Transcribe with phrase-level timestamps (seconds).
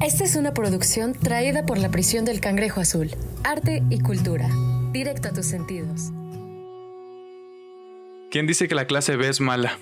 [0.00, 3.10] Esta es una producción traída por la prisión del Cangrejo Azul.
[3.42, 4.48] Arte y cultura.
[4.92, 6.12] Directo a tus sentidos.
[8.30, 9.76] ¿Quién dice que la clase B es mala?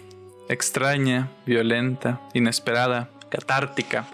[0.48, 4.08] Extraña, violenta, inesperada, catártica,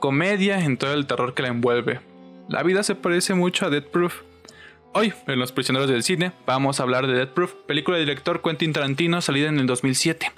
[0.00, 2.00] comedia en todo el terror que la envuelve.
[2.48, 4.20] La vida se parece mucho a Dead Proof.
[4.92, 8.42] Hoy, en Los Prisioneros del Cine, vamos a hablar de Dead Proof, película del director
[8.42, 10.30] Quentin Tarantino salida en el 2007.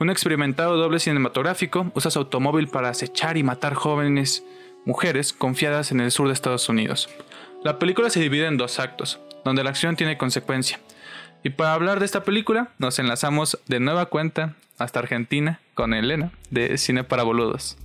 [0.00, 4.44] Un experimentado doble cinematográfico usa su automóvil para acechar y matar jóvenes
[4.84, 7.08] mujeres confiadas en el sur de Estados Unidos.
[7.64, 10.78] La película se divide en dos actos, donde la acción tiene consecuencia.
[11.42, 16.30] Y para hablar de esta película, nos enlazamos de nueva cuenta hasta Argentina con Elena
[16.50, 17.76] de Cine para Boludos.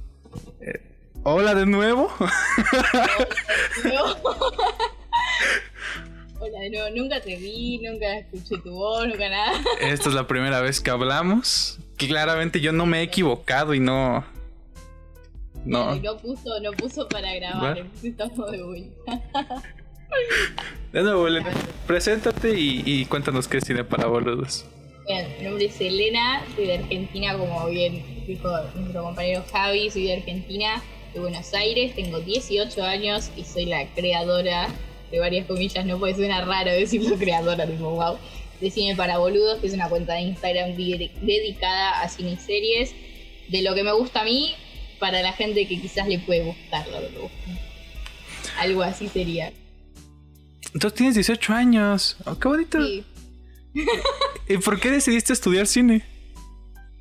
[0.61, 0.81] Eh,
[1.23, 2.13] Hola de nuevo.
[3.83, 3.97] De
[6.69, 9.61] nuevo, nunca te vi, nunca escuché tu voz, nunca nada.
[9.81, 11.79] Esta es la primera vez que hablamos.
[11.97, 14.25] Claramente yo no me he equivocado y no.
[15.65, 15.95] No.
[15.95, 19.19] No puso, no puso para grabar, estamos de vuelta.
[20.91, 21.51] De nuevo, Elena,
[21.87, 24.65] preséntate y, cuéntanos qué es cine para boludos.
[25.07, 30.05] Bien, mi nombre es Elena, soy de Argentina, como bien dijo nuestro compañero Javi, soy
[30.05, 30.81] de Argentina,
[31.13, 34.69] de Buenos Aires, tengo 18 años y soy la creadora
[35.13, 38.17] de varias comillas, no puede suena raro decirlo creadora, tipo wow,
[38.59, 42.95] de Cine para Boludos, que es una cuenta de Instagram dedicada a cine y series,
[43.47, 44.55] de lo que me gusta a mí,
[44.99, 47.37] para la gente que quizás le puede gustar lo que me gusta.
[48.57, 49.53] Algo así sería.
[50.73, 52.17] Entonces tienes 18 años.
[52.25, 52.83] Oh, qué bonito.
[52.83, 53.03] Sí.
[54.49, 56.03] ¿Y por qué decidiste estudiar cine?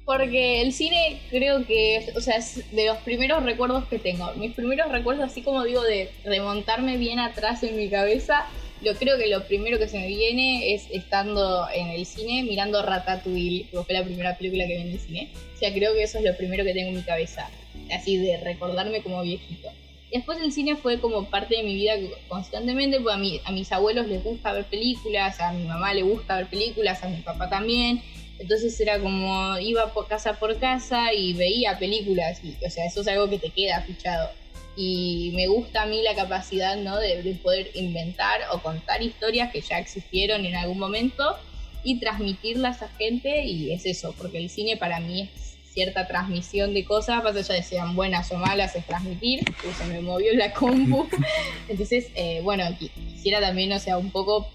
[0.05, 4.33] Porque el cine creo que, o sea, es de los primeros recuerdos que tengo.
[4.35, 8.47] Mis primeros recuerdos, así como digo, de remontarme bien atrás en mi cabeza,
[8.83, 12.83] yo creo que lo primero que se me viene es estando en el cine mirando
[12.83, 15.31] Ratatouille, que fue la primera película que vi en el cine.
[15.55, 17.49] O sea, creo que eso es lo primero que tengo en mi cabeza,
[17.95, 19.69] así de recordarme como viejito.
[20.13, 21.93] Después el cine fue como parte de mi vida
[22.29, 26.37] constantemente, porque a, a mis abuelos les gusta ver películas, a mi mamá le gusta
[26.37, 28.03] ver películas, a mi papá también.
[28.43, 33.01] Entonces era como iba por casa por casa y veía películas, y, o sea, eso
[33.01, 34.31] es algo que te queda fichado.
[34.77, 36.99] Y me gusta a mí la capacidad ¿no?
[36.99, 41.37] de, de poder inventar o contar historias que ya existieron en algún momento
[41.85, 46.75] y transmitirlas a gente y es eso, porque el cine para mí es cierta transmisión
[46.75, 49.41] de cosas, más allá de sean buenas o malas, es transmitir,
[49.79, 51.09] se me movió la compu.
[51.69, 54.49] Entonces, eh, bueno, quisiera también, o sea, un poco,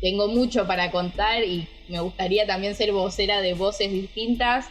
[0.00, 4.66] tengo mucho para contar y me gustaría también ser vocera de voces distintas.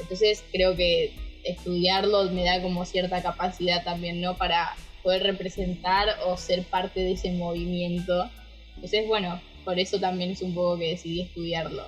[0.00, 1.12] Entonces, creo que
[1.44, 4.36] estudiarlo me da como cierta capacidad también, ¿no?
[4.36, 8.30] Para poder representar o ser parte de ese movimiento.
[8.74, 11.86] Entonces, bueno, por eso también es un poco que decidí estudiarlo.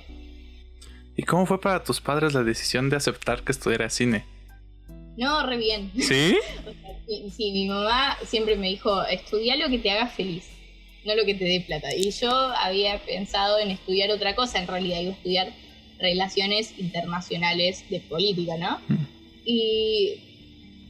[1.17, 4.25] ¿Y cómo fue para tus padres la decisión de aceptar que estudiara cine?
[5.17, 5.93] No, re bien.
[5.97, 6.37] ¿Sí?
[7.07, 10.49] sí, mi mamá siempre me dijo, estudia lo que te haga feliz,
[11.05, 11.95] no lo que te dé plata.
[11.95, 15.53] Y yo había pensado en estudiar otra cosa, en realidad iba a estudiar
[15.99, 18.81] relaciones internacionales de política, ¿no?
[18.89, 19.07] Mm.
[19.45, 20.15] Y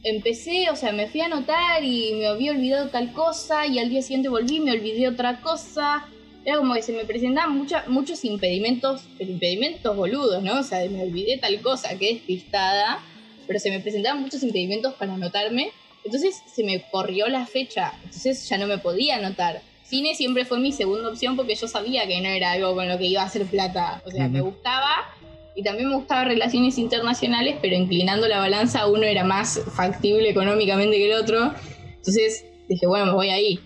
[0.03, 3.89] empecé, o sea, me fui a anotar y me había olvidado tal cosa y al
[3.89, 6.07] día siguiente volví y me olvidé otra cosa
[6.45, 10.59] era como que se me presentaban muchos impedimentos, pero impedimentos boludos, ¿no?
[10.59, 13.03] O sea, me olvidé tal cosa, qué despistada,
[13.47, 15.71] pero se me presentaban muchos impedimentos para anotarme.
[16.03, 19.63] Entonces se me corrió la fecha, entonces ya no me podía anotar.
[19.85, 22.97] Cine siempre fue mi segunda opción porque yo sabía que no era algo con lo
[22.97, 24.01] que iba a hacer plata.
[24.05, 25.13] O sea, me gustaba
[25.55, 30.97] y también me gustaba relaciones internacionales, pero inclinando la balanza uno era más factible económicamente
[30.97, 31.53] que el otro.
[31.97, 33.59] Entonces dije, bueno, me voy ahí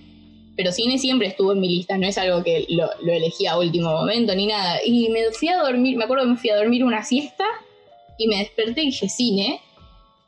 [0.60, 3.94] pero cine siempre estuvo en mi lista, no es algo que lo, elegí a último
[3.94, 4.80] momento ni nada.
[4.86, 7.46] Y me fui a dormir, me acuerdo que me fui a dormir una siesta
[8.18, 9.62] y me desperté y dije cine.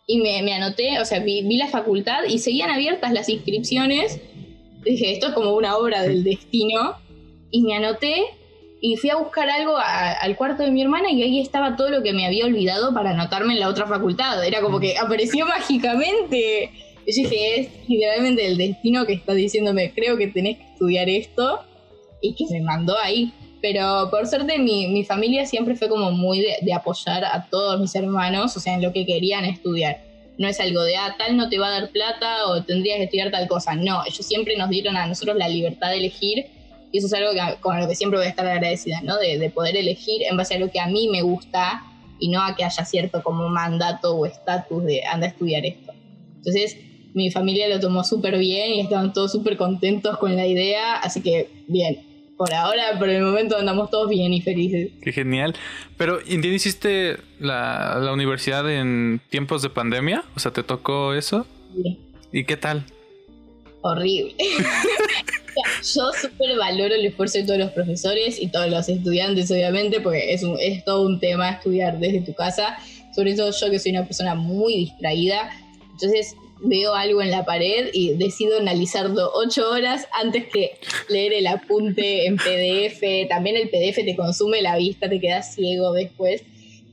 [0.08, 4.22] Y me, anoté, o sea, vi, la facultad y seguían abiertas las inscripciones.
[4.84, 6.96] Dije, esto es como una obra del destino.
[7.52, 8.24] Y me anoté
[8.82, 12.02] y fui a buscar algo al cuarto de mi hermana y ahí estaba todo lo
[12.02, 14.44] que me había olvidado para anotarme en la otra facultad.
[14.44, 16.72] Era como que apareció mágicamente.
[17.06, 21.62] Yo dije, es literalmente el destino que está diciéndome, creo que tenés que estudiar esto
[22.22, 23.32] y que me mandó ahí.
[23.62, 27.94] Pero por suerte mi, mi familia siempre fue como muy de, apoyar a todos mis
[27.94, 30.02] hermanos, o sea, en lo que querían estudiar.
[30.42, 33.04] No es algo de, ah, tal no te va a dar plata o tendrías que
[33.04, 33.76] estudiar tal cosa.
[33.76, 36.48] No, ellos siempre nos dieron a nosotros la libertad de elegir
[36.92, 37.30] y eso es algo
[37.60, 39.18] con lo que siempre voy a estar agradecida, ¿no?
[39.18, 41.84] De, de poder elegir en base a lo que a mí me gusta
[42.20, 45.94] y no a que haya cierto como mandato o estatus de anda a estudiar esto.
[46.38, 46.76] Entonces,
[47.14, 51.22] mi familia lo tomó súper bien y estaban todos súper contentos con la idea, así
[51.22, 52.11] que bien.
[52.42, 54.90] Por ahora, por el momento andamos todos bien y felices.
[55.04, 55.54] Qué genial.
[55.96, 56.66] Pero, ¿entiendes?
[56.66, 60.24] ¿Hiciste la, la universidad en tiempos de pandemia?
[60.36, 61.46] O sea, ¿te tocó eso?
[61.76, 62.00] Sí.
[62.32, 62.84] ¿Y qué tal?
[63.82, 64.34] Horrible.
[65.96, 70.34] Yo súper valoro el esfuerzo de todos los profesores y todos los estudiantes, obviamente, porque
[70.34, 72.76] es, es todo un tema estudiar desde tu casa.
[73.16, 75.52] Sobre todo yo que soy una persona muy distraída.
[75.92, 80.80] Entonces veo algo en la pared y decido analizarlo ocho horas antes que
[81.10, 83.28] leer el apunte en PDF.
[83.30, 86.44] También el PDF te consume la vista, te quedas ciego después.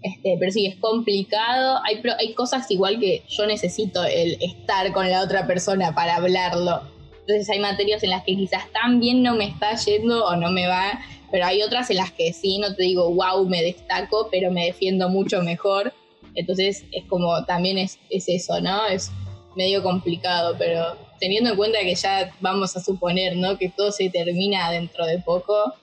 [0.02, 1.80] Este, pero sí, es complicado.
[1.84, 6.82] Hay, hay cosas igual que yo necesito el estar con la otra persona para hablarlo.
[7.20, 10.50] Entonces hay materias en las que quizás tan bien no me está yendo o no
[10.50, 10.98] me va,
[11.30, 14.64] pero hay otras en las que sí, no te digo, wow, me destaco, pero me
[14.64, 15.92] defiendo mucho mejor.
[16.34, 18.86] Entonces es como, también es, es eso, ¿no?
[18.86, 19.10] Es
[19.58, 23.58] medio complicado, pero teniendo en cuenta que ya vamos a suponer, ¿no?
[23.58, 25.74] Que todo se termina dentro de poco,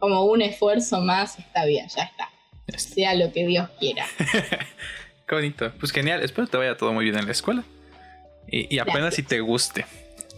[0.00, 2.30] como un esfuerzo más, está bien, ya está.
[2.76, 4.04] Sea lo que Dios quiera.
[5.28, 5.72] Qué bonito.
[5.78, 6.24] Pues genial.
[6.24, 7.62] Espero que te vaya todo muy bien en la escuela.
[8.48, 9.86] Y, apenas si te guste.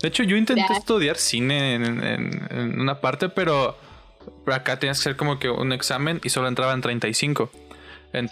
[0.02, 3.76] De hecho, yo intenté estudiar cine en, una parte, pero
[4.46, 7.50] acá tenías que hacer como que un examen y solo entraban 35.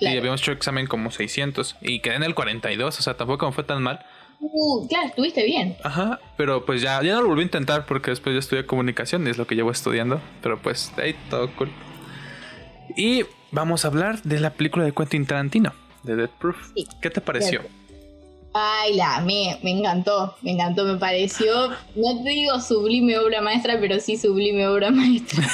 [0.00, 3.52] Y habíamos hecho examen como 600 y quedé en el 42, o sea, tampoco me
[3.52, 4.04] fue tan mal.
[4.40, 5.76] Uh, claro, estuviste bien.
[5.82, 9.26] Ajá, pero pues ya, ya no lo volví a intentar porque después ya estudié comunicación
[9.26, 10.20] y es lo que llevo estudiando.
[10.42, 11.70] Pero pues ahí todo cool.
[12.96, 15.72] Y vamos a hablar de la película de Quentin Tarantino,
[16.02, 16.56] de Dead Proof.
[17.00, 17.62] ¿Qué te pareció?
[18.56, 23.78] Ay, la me, me encantó, me encantó, me pareció, no te digo sublime obra maestra,
[23.80, 25.42] pero sí sublime obra maestra.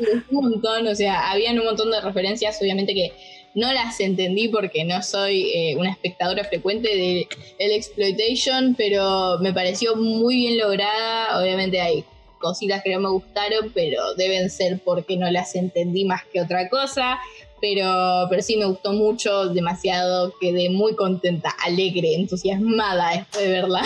[0.30, 3.12] un montón, o sea, habían un montón de referencias, obviamente que
[3.54, 9.52] no las entendí porque no soy eh, una espectadora frecuente de el exploitation, pero me
[9.52, 11.40] pareció muy bien lograda.
[11.40, 12.04] Obviamente hay
[12.38, 16.68] cositas que no me gustaron, pero deben ser porque no las entendí más que otra
[16.68, 17.18] cosa.
[17.60, 23.82] Pero, pero sí me gustó mucho, demasiado, quedé muy contenta, alegre, entusiasmada después de verla.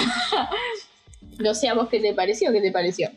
[1.38, 3.10] no sé a vos qué te pareció, qué te pareció.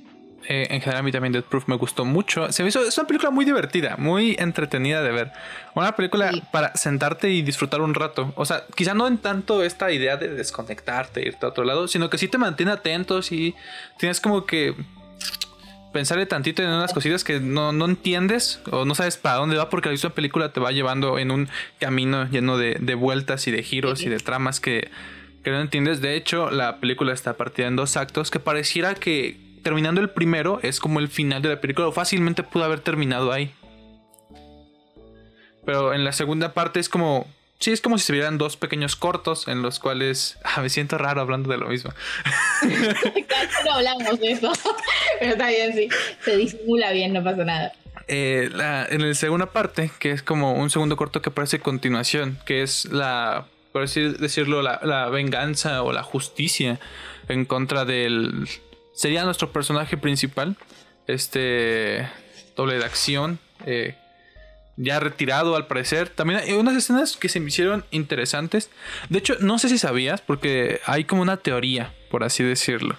[0.46, 2.52] Eh, en general a mí también Death Proof me gustó mucho.
[2.52, 5.32] Se me hizo, es una película muy divertida, muy entretenida de ver.
[5.76, 8.34] Una película para sentarte y disfrutar un rato.
[8.36, 12.10] O sea, quizá no en tanto esta idea de desconectarte, irte a otro lado, sino
[12.10, 13.56] que sí te mantiene atentos y
[13.98, 14.76] tienes como que
[15.92, 19.90] pensarle tantito en unas cositas que no, entiendes o no sabes para dónde va porque
[19.90, 21.50] la misma película te va llevando en un
[21.80, 24.92] camino lleno de, vueltas y de giros y de tramas que,
[25.44, 26.00] que no entiendes.
[26.00, 30.60] De hecho, la película está partida en dos actos que pareciera que terminando el primero
[30.64, 31.88] es como el final de la película.
[31.88, 33.52] O fácilmente pudo haber terminado ahí.
[35.66, 37.28] Pero en la segunda parte es como.
[37.60, 40.38] Sí, es como si se vieran dos pequeños cortos en los cuales.
[40.44, 41.94] Ah, me siento raro hablando de lo mismo.
[43.66, 44.52] no hablamos de eso.
[45.20, 45.90] Pero está bien, sí.
[46.24, 47.74] Se disimula bien, no pasa nada.
[48.08, 48.50] Eh,
[48.90, 52.86] en la segunda parte, que es como un segundo corto que parece continuación, que es
[52.86, 56.80] la, por decir, decirlo, la, la venganza o la justicia
[57.28, 58.48] en contra del,
[58.98, 60.58] sería nuestro personaje principal.
[61.06, 62.10] Este
[62.58, 63.40] doble de acción.
[63.66, 63.96] Eh,
[64.76, 66.10] ya retirado al parecer.
[66.10, 68.70] También hay unas escenas que se me hicieron interesantes.
[69.10, 72.98] De hecho, no sé si sabías, porque hay como una teoría, por así decirlo.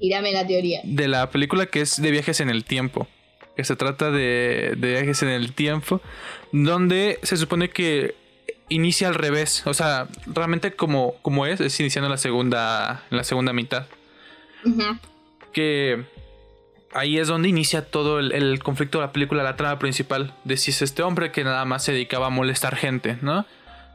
[0.00, 0.80] y dame la teoría.
[0.82, 3.06] De la película que es de viajes en el tiempo.
[3.54, 6.00] Que se trata de, de viajes en el tiempo.
[6.52, 8.14] Donde se supone que
[8.70, 9.66] inicia al revés.
[9.66, 13.86] O sea, realmente como, como es, es iniciando la segunda, la segunda mitad
[15.52, 16.04] que
[16.92, 20.70] ahí es donde inicia todo el, conflicto de la película, la trama principal, de si
[20.70, 23.46] es este hombre que nada más se dedicaba a molestar gente, ¿no?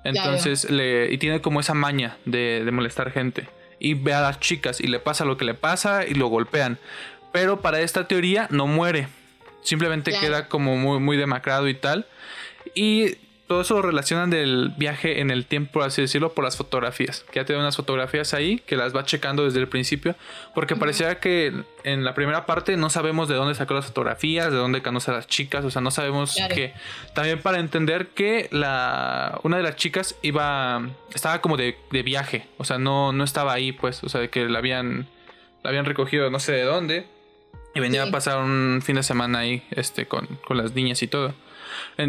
[0.04, 3.48] Entonces, le, y tiene como esa maña de, molestar gente.
[3.80, 6.78] Y ve a las chicas y le pasa lo que le pasa y lo golpean.
[7.32, 9.08] Pero para esta teoría no muere.
[9.62, 12.06] Simplemente queda como muy, muy demacrado y tal.
[12.76, 13.18] Y
[13.54, 17.24] todo eso lo relacionan del viaje en el tiempo, por así decirlo, por las fotografías.
[17.32, 20.16] Que ya tiene unas fotografías ahí que las va checando desde el principio.
[20.56, 24.58] Porque parecía que en la primera parte no sabemos de dónde sacó las fotografías, de
[24.58, 25.64] dónde conoce a las chicas.
[25.66, 26.74] O sea, no sabemos que.
[27.14, 30.82] También para entender que la una de las chicas iba.
[31.14, 32.48] estaba como de, viaje.
[32.58, 34.04] O sea, no, no estaba ahí, pues.
[34.04, 35.08] O sea, que la habían.
[35.62, 37.06] La habían recogido no sé de dónde.
[37.76, 41.08] Y venía a pasar un fin de semana ahí, este, con, con las niñas y
[41.08, 41.36] todo.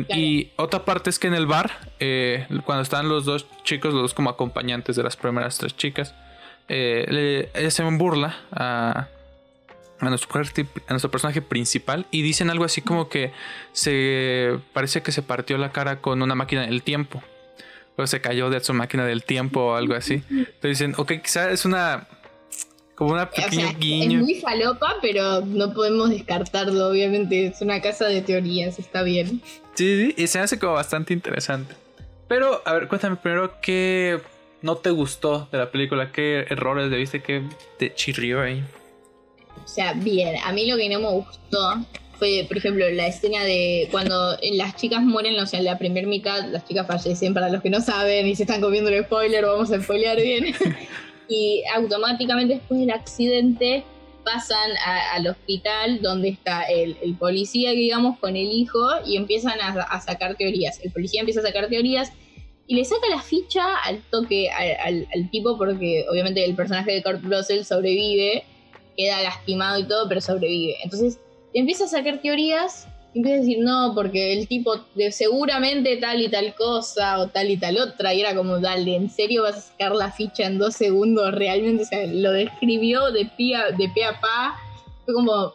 [0.09, 4.02] Y otra parte es que en el bar, eh, cuando están los dos chicos, los
[4.02, 6.14] dos como acompañantes de las primeras tres chicas,
[6.68, 9.09] eh, ella se burla a,
[10.00, 13.33] a, nuestro, a nuestro personaje principal y dicen algo así como que
[13.73, 17.23] se parece que se partió la cara con una máquina del tiempo.
[17.97, 20.25] O se cayó de su máquina del tiempo o algo así.
[20.28, 22.09] Entonces dicen, ok, quizá es una
[22.94, 24.18] como una pequeña guiño.
[24.18, 27.46] Es muy falopa, pero no podemos descartarlo, obviamente.
[27.46, 29.42] Es una casa de teorías, está bien.
[29.74, 31.74] Sí, sí, y se hace como bastante interesante.
[32.28, 34.20] Pero, a ver, cuéntame primero qué.
[34.62, 36.12] no te gustó de la película?
[36.12, 37.42] ¿Qué errores le viste que
[37.78, 38.62] te chirrió ahí?
[39.64, 41.84] O sea, bien, a mí lo que no me gustó
[42.18, 46.06] fue, por ejemplo, la escena de cuando las chicas mueren, o sea, en la primera
[46.06, 49.44] mitad las chicas fallecen, para los que no saben y se están comiendo el spoiler,
[49.44, 50.54] vamos a spoilear bien.
[51.28, 53.85] y automáticamente después del accidente
[54.25, 54.71] pasan
[55.12, 60.81] al hospital donde está el, policía, digamos, con el hijo y empiezan a, sacar teorías.
[60.83, 62.11] El policía empieza a sacar teorías
[62.66, 67.23] y le saca la ficha al toque al, tipo porque obviamente el personaje de Kurt
[67.23, 68.45] Russell sobrevive,
[68.97, 70.76] queda lastimado y todo, pero sobrevive.
[70.83, 71.21] Entonces
[71.52, 76.28] empieza a sacar teorías empieza a decir, no, porque el tipo de seguramente tal y
[76.28, 79.61] tal cosa o tal y tal otra, y era como, dale, ¿en serio vas a
[79.61, 81.33] sacar la ficha en dos segundos?
[81.33, 84.56] Realmente, o sea, lo describió de pie a, de a pa,
[85.04, 85.52] fue como...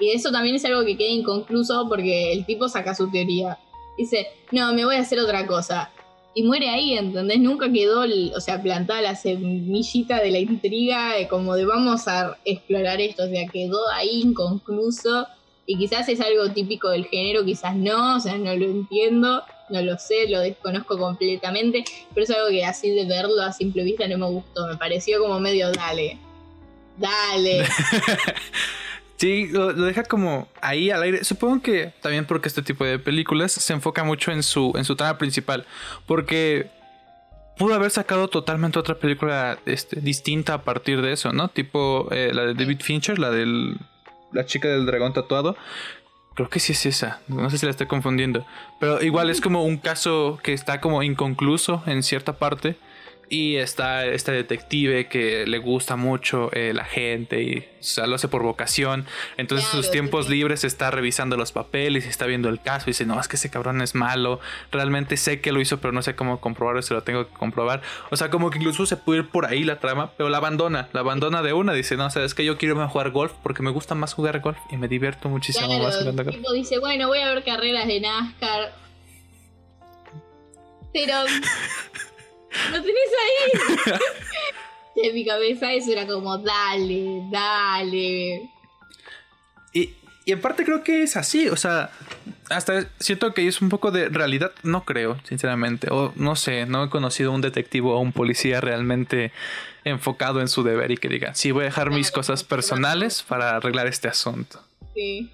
[0.00, 3.58] Y eso también es algo que queda inconcluso porque el tipo saca su teoría.
[3.96, 5.90] Dice, no, me voy a hacer otra cosa.
[6.34, 7.40] Y muere ahí, ¿entendés?
[7.40, 8.04] Nunca quedó,
[8.36, 13.28] o sea, plantada la semillita de la intriga, como de vamos a explorar esto, o
[13.28, 15.26] sea, quedó ahí inconcluso
[15.68, 19.82] y quizás es algo típico del género, quizás no, o sea, no lo entiendo, no
[19.82, 21.84] lo sé, lo desconozco completamente,
[22.14, 25.20] pero es algo que así de verlo a simple vista no me gustó, me pareció
[25.20, 26.18] como medio dale,
[26.96, 27.66] dale.
[29.18, 31.24] Sí, lo, deja como ahí al aire.
[31.24, 34.94] Supongo que también porque este tipo de películas se enfoca mucho en su, en su
[34.94, 35.66] trama principal.
[36.06, 36.70] Porque
[37.56, 41.48] pudo haber sacado totalmente otra película este, distinta a partir de eso, ¿no?
[41.48, 43.78] Tipo eh, la de David Fincher, la del
[44.32, 45.56] la chica del dragón tatuado.
[46.34, 47.20] Creo que sí es esa.
[47.26, 48.46] No sé si la estoy confundiendo.
[48.78, 52.76] Pero igual es como un caso que está como inconcluso en cierta parte.
[53.30, 57.68] Y está este detective que le gusta mucho eh, la gente y
[58.06, 59.06] lo hace por vocación.
[59.36, 63.04] Entonces sus tiempos libres está revisando los papeles y está viendo el caso y dice,
[63.04, 64.40] no, es que ese cabrón es malo.
[64.72, 67.82] Realmente sé que lo hizo, pero no sé cómo comprobarlo, se lo tengo que comprobar.
[68.10, 70.88] O sea, como que incluso se puede ir por ahí la trama, pero la abandona,
[70.92, 71.74] la abandona de una.
[71.74, 74.14] Dice, no, o sea, es que yo quiero a jugar golf porque me gusta más
[74.14, 76.36] jugar golf y me divierto muchísimo más jugando golf.
[76.54, 78.72] dice, bueno, voy a ver carreras de NASCAR.
[80.92, 81.14] Pero...
[82.70, 83.92] ¡Lo tenés ahí!
[85.02, 88.50] en mi cabeza eso era como, dale, dale.
[89.72, 91.90] Y, y en parte creo que es así, o sea,
[92.50, 96.84] hasta siento que es un poco de realidad, no creo, sinceramente, o no sé, no
[96.84, 99.32] he conocido un detective o un policía realmente
[99.84, 103.56] enfocado en su deber y que diga, sí, voy a dejar mis cosas personales para
[103.56, 104.62] arreglar este asunto.
[104.94, 105.30] Sí.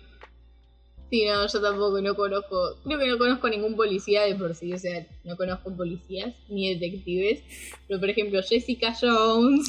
[1.11, 4.73] Sí, no, yo tampoco no conozco, creo que no conozco ningún policía de por sí,
[4.73, 7.43] o sea, no conozco policías ni detectives,
[7.87, 9.69] pero por ejemplo Jessica Jones,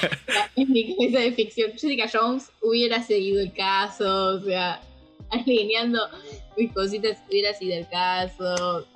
[0.56, 4.80] en mi cabeza de ficción, Jessica Jones hubiera seguido el caso, o sea,
[5.30, 6.00] alineando
[6.56, 8.86] mis cositas hubiera sido el caso,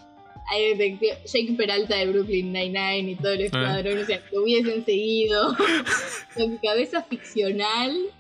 [0.51, 3.45] hay detective, Jake Peralta de Brooklyn Nine-Nine y todo el ah.
[3.45, 5.57] escuadrón, o sea, lo hubiesen seguido,
[6.37, 8.11] en mi cabeza ficcional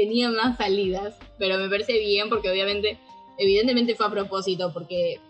[0.00, 2.98] tenía más salidas, pero me parece bien porque obviamente,
[3.36, 5.20] evidentemente fue a propósito, porque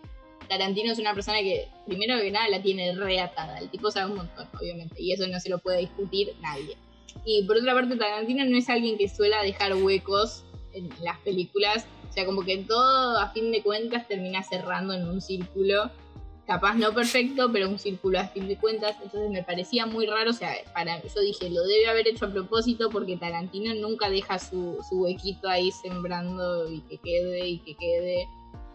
[0.49, 3.59] Tarantino es una persona que, primero que nada, la tiene reatada.
[3.59, 6.77] El tipo sabe un montón, obviamente, y eso no se lo puede discutir nadie.
[7.25, 11.87] Y por otra parte, Tarantino no es alguien que suela dejar huecos en las películas.
[12.09, 15.91] O sea, como que todo, a fin de cuentas, termina cerrando en un círculo
[16.47, 18.97] capaz no perfecto, pero un círculo a fin de cuentas.
[19.02, 20.30] Entonces me parecía muy raro.
[20.30, 24.38] O sea, para yo dije, lo debe haber hecho a propósito porque Tarantino nunca deja
[24.38, 28.26] su, su huequito ahí sembrando y que quede y que quede.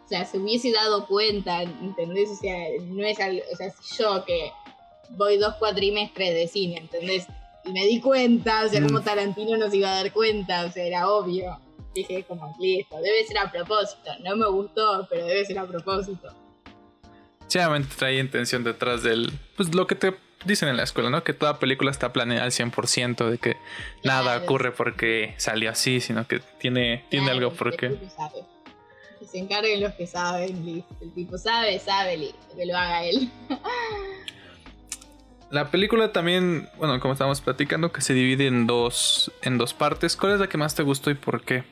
[0.06, 2.30] O sea, se hubiese dado cuenta, ¿entendés?
[2.30, 4.52] O sea, no es algo, o sea, si yo que
[5.10, 7.28] voy dos cuatrimestres de cine, ¿entendés?
[7.66, 9.04] Y me di cuenta, o sea, como mm.
[9.04, 11.60] Tarantino no se iba a dar cuenta, o sea, era obvio.
[11.96, 14.12] Dije, como, listo, debe ser a propósito.
[14.24, 16.30] No me gustó, pero debe ser a propósito.
[17.48, 19.32] Sinceramente trae intención detrás del.
[19.56, 20.14] Pues lo que te
[20.46, 21.24] dicen en la escuela, ¿no?
[21.24, 23.58] Que toda película está planeada al 100%, de que
[24.04, 27.98] nada ocurre porque salió así, sino que tiene, tiene algo por qué.
[29.20, 30.96] Que se encarguen los que saben, listo.
[31.02, 33.30] El tipo sabe, sabe, listo, que lo haga él.
[35.52, 40.18] La película también, bueno, como estamos platicando, que se divide en dos, en dos partes.
[40.18, 41.64] ¿Cuál es la que más te gustó y por qué?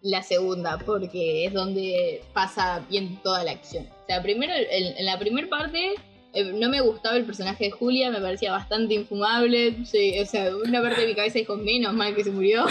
[0.00, 5.48] La segunda, porque es donde pasa bien toda la acción sea, primero, en, la primera
[5.48, 5.94] parte
[6.32, 9.76] eh, no me gustaba el personaje de Julia, me parecía bastante infumable.
[9.82, 12.66] o sea, una parte de mi cabeza dijo, menos mal que se murió.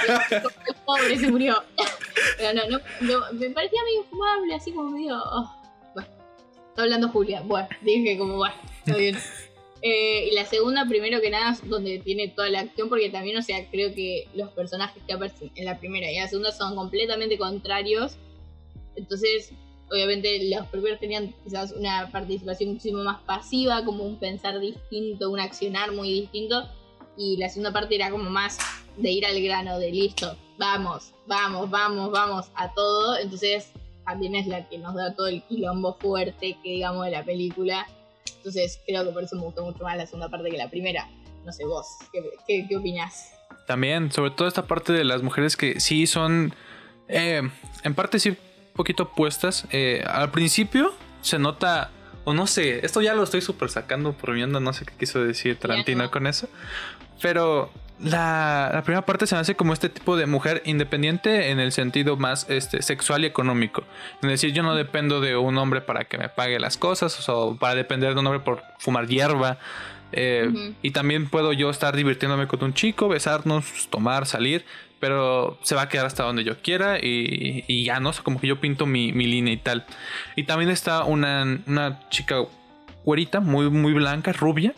[0.86, 1.56] Pobre, se murió.
[2.38, 5.16] Pero no, no, me parecía medio infumable, así como medio...
[5.16, 5.50] Oh,
[5.94, 6.08] bueno,
[6.68, 7.42] está hablando Julia.
[7.42, 8.54] Bueno, dije como, bueno,
[8.84, 9.18] está bien.
[9.84, 13.42] Eh, y la segunda, primero que nada, donde tiene toda la acción, porque también, o
[13.42, 16.76] sea, creo que los personajes que aparecen en la primera y en la segunda son
[16.76, 18.16] completamente contrarios.
[18.94, 19.52] Entonces,
[19.92, 25.38] obviamente los primeros tenían quizás una participación muchísimo más pasiva, como un pensar distinto, un
[25.38, 26.66] accionar muy distinto,
[27.16, 28.58] y la segunda parte era como más
[28.96, 33.70] de ir al grano, de listo, vamos, vamos, vamos, vamos a todo, entonces
[34.06, 37.86] también es la que nos da todo el quilombo fuerte que digamos de la película,
[38.38, 41.08] entonces creo que por eso me gustó mucho más la segunda parte que la primera.
[41.44, 41.86] No sé vos,
[42.46, 43.32] ¿qué, qué, opinás?
[43.66, 46.54] También, sobre todo esta parte de las mujeres que sí son,
[47.08, 47.42] eh,
[47.82, 48.36] en parte sí,
[48.72, 49.66] poquito puestas.
[49.70, 51.90] Eh, al principio se nota,
[52.24, 54.94] o no sé, esto ya lo estoy súper sacando por mi onda, no sé qué
[54.98, 56.48] quiso decir Tarantino con eso.
[57.20, 57.70] Pero
[58.02, 62.16] la, primera parte se me hace como este tipo de mujer independiente en el sentido
[62.16, 63.84] más este, sexual y económico.
[64.22, 67.56] Es decir, yo no dependo de un hombre para que me pague las cosas o
[67.56, 69.58] para depender de un hombre por fumar hierba.
[70.14, 74.64] Eh, y también puedo yo estar divirtiéndome con un chico, besarnos, tomar, salir,
[75.02, 78.60] pero se va a quedar hasta donde yo quiera y, ya no, como que yo
[78.60, 79.84] pinto mi, línea y tal.
[80.36, 82.36] Y también está una, una chica
[83.02, 84.74] güerita, muy, muy blanca, rubia,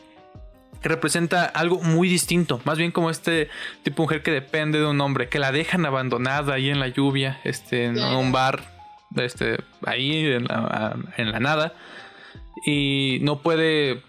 [0.80, 3.50] que representa algo muy distinto, más bien como este
[3.82, 6.88] tipo de mujer que depende de un hombre, que la dejan abandonada ahí en la
[6.88, 8.62] lluvia, este, en un bar,
[9.16, 11.74] este, ahí en la nada,
[12.64, 14.00] y no puede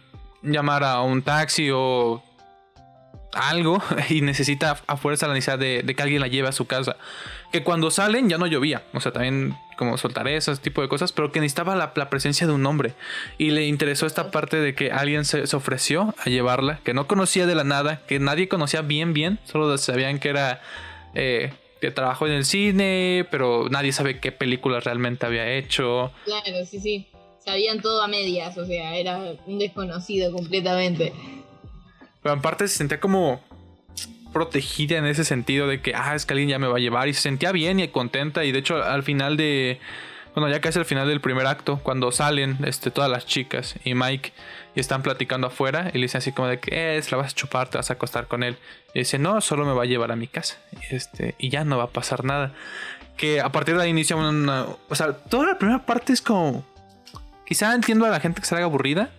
[0.44, 2.24] llamar a un taxi o
[3.36, 6.98] algo y necesita a fuerza la necesidad de, que alguien la lleve a su casa.
[7.52, 11.12] Que cuando salen ya no llovía, o sea, también como soltar ese tipo de cosas,
[11.12, 12.94] pero que necesitaba la, presencia de un hombre.
[13.38, 17.46] Y le interesó esta parte de que alguien se, ofreció a llevarla, que no conocía
[17.46, 20.62] de la nada, que nadie conocía bien, bien, solo sabían que era...
[21.14, 26.12] Eh, que trabajó en el cine, pero nadie sabe qué películas realmente había hecho.
[26.26, 27.08] Claro, sí, sí
[27.46, 31.14] sabían todo a medias, o sea, era un desconocido completamente.
[32.26, 33.40] Pero aparte se sentía como
[34.34, 37.08] protegida en ese sentido de que, ah, es que alguien ya me va a llevar
[37.08, 39.80] y se sentía bien y contenta y de hecho al final de,
[40.34, 43.94] bueno, ya casi al final del primer acto, cuando salen este, todas las chicas y
[43.94, 44.34] Mike
[44.74, 47.36] y están platicando afuera y le dicen así como de que es, la vas a
[47.36, 48.58] chupar, te vas a acostar con él.
[48.96, 50.58] Y dice, no, solo me va a llevar a mi casa.
[50.90, 52.54] Este, y ya no va a pasar nada.
[53.18, 54.16] Que a partir de ahí inicia.
[54.16, 56.66] O sea, toda la primera parte es como
[57.46, 59.12] Quizá entiendo a la gente que se haga aburrida,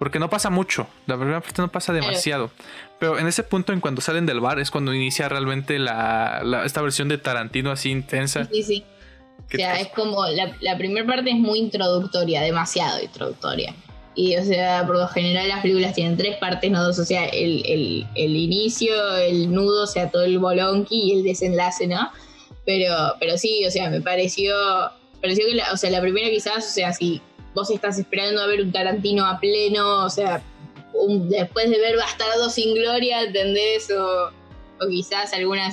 [0.00, 0.88] porque no pasa mucho.
[1.06, 2.50] La primera parte no pasa demasiado.
[2.98, 6.80] Pero en ese punto, en cuando salen del bar, es cuando inicia realmente la, esta
[6.80, 8.48] versión de Tarantino así intensa.
[8.50, 8.84] Sí, sí.
[9.46, 13.74] O sea, es como la, la primera parte es muy introductoria, demasiado introductoria.
[14.14, 16.98] Y, o sea, por lo general las películas tienen tres partes, no dos.
[16.98, 21.24] O sea, el, el, el inicio, el nudo, o sea, todo el bolonqui y el
[21.24, 22.10] desenlace, ¿no?
[22.64, 24.54] Pero, pero sí, o sea, me pareció,
[25.20, 27.20] pareció que, la, o sea, la primera quizás, o sea, sí,
[27.54, 30.42] vos estás esperando a ver un Tarantino a pleno, o sea,
[31.28, 33.90] después de ver Bastardo sin Gloria, ¿entendés?
[33.90, 34.30] O,
[34.84, 35.70] o quizás alguna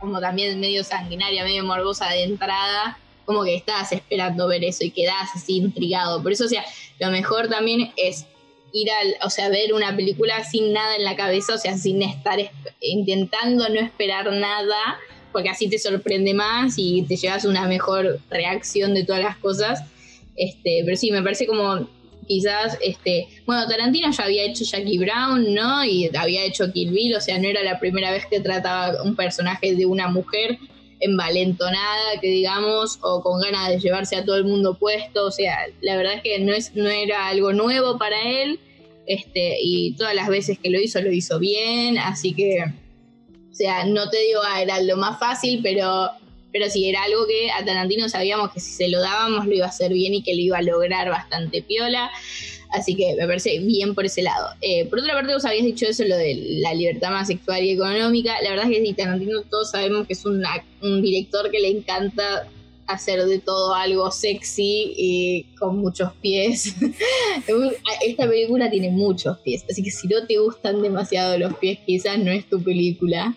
[0.00, 4.90] como también medio sanguinaria, medio morbosa de entrada, como que estás esperando ver eso y
[4.90, 6.22] quedás así intrigado.
[6.22, 6.64] Por eso, o sea,
[6.98, 8.26] lo mejor también es
[8.72, 12.02] ir al, o sea, ver una película sin nada en la cabeza, o sea, sin
[12.02, 12.38] estar
[12.80, 14.98] intentando no esperar nada,
[15.30, 19.84] porque así te sorprende más y te llevas una mejor reacción de todas las cosas
[20.36, 21.88] este, pero sí, me parece como
[22.26, 25.84] quizás, este, bueno, Tarantino ya había hecho Jackie Brown, ¿no?
[25.84, 29.16] Y había hecho Kill Bill, o sea, no era la primera vez que trataba un
[29.16, 30.58] personaje de una mujer
[31.00, 35.66] envalentonada, que digamos, o con ganas de llevarse a todo el mundo puesto, o sea,
[35.80, 38.60] la verdad es que no, es, no era algo nuevo para él,
[39.06, 42.64] este, y todas las veces que lo hizo, lo hizo bien, así que,
[43.50, 46.08] o sea, no te digo, ah, era lo más fácil, pero
[46.52, 49.66] pero sí, era algo que a Tarantino sabíamos que si se lo dábamos lo iba
[49.66, 52.10] a hacer bien y que lo iba a lograr bastante piola.
[52.70, 54.48] Así que me parece bien por ese lado.
[54.62, 57.70] Eh, por otra parte, vos habías dicho eso, lo de la libertad más sexual y
[57.72, 58.34] económica.
[58.42, 60.42] La verdad es que sí, Tarantino todos sabemos que es un,
[60.80, 62.48] un director que le encanta
[62.86, 66.74] hacer de todo algo sexy y con muchos pies.
[68.06, 72.18] Esta película tiene muchos pies, así que si no te gustan demasiado los pies, quizás
[72.18, 73.34] no es tu película.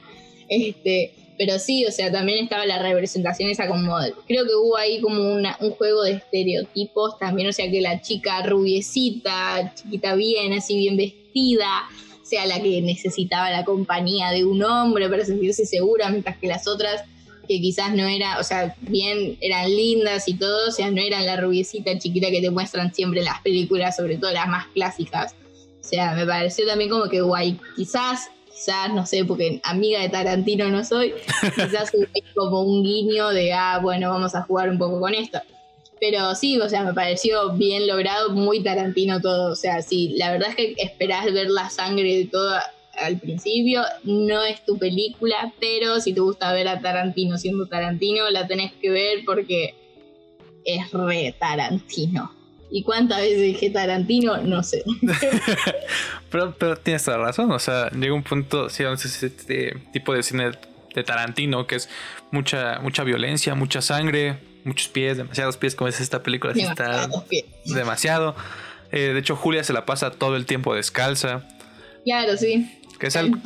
[0.48, 3.96] Este, pero sí, o sea, también estaba la representación esa como,
[4.28, 8.02] creo que hubo ahí como una, un juego de estereotipos también, o sea, que la
[8.02, 11.84] chica rubiecita, chiquita bien, así bien vestida,
[12.24, 16.68] sea la que necesitaba la compañía de un hombre para sentirse segura, mientras que las
[16.68, 17.04] otras,
[17.48, 21.26] que quizás no era, o sea, bien, eran lindas y todo, o sea, no eran
[21.26, 25.36] la rubiecita chiquita que te muestran siempre en las películas, sobre todo las más clásicas.
[25.80, 30.10] O sea, me pareció también como que guay, quizás quizás, no sé, porque amiga de
[30.10, 31.14] Tarantino no soy,
[31.56, 31.92] quizás
[32.34, 35.40] como un guiño de, ah, bueno, vamos a jugar un poco con esto.
[36.00, 39.52] Pero sí, o sea, me pareció bien logrado, muy Tarantino todo.
[39.52, 42.56] O sea, sí, la verdad es que esperás ver la sangre de todo
[42.98, 43.82] al principio.
[44.04, 48.74] No es tu película, pero si te gusta ver a Tarantino siendo Tarantino, la tenés
[48.74, 49.74] que ver porque
[50.66, 52.32] es re Tarantino.
[52.72, 54.38] ¿Y cuántas veces dije Tarantino?
[54.38, 54.84] No sé.
[56.32, 57.52] pero, pero tienes toda razón.
[57.52, 60.52] O sea, llega un punto, si este tipo de cine
[60.94, 61.90] de Tarantino, que es
[62.32, 66.54] mucha, mucha violencia, mucha sangre, muchos pies, demasiados pies, como es esta película.
[66.54, 67.08] está
[67.66, 68.36] demasiado.
[68.92, 71.48] Eh, de hecho, Julia se la pasa todo el tiempo descalza.
[72.04, 72.70] Claro, sí.
[73.00, 73.38] Que es algo...